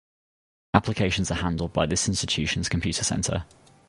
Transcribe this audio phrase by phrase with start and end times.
[0.73, 3.45] Applications are handled by this institution's Computer Centre.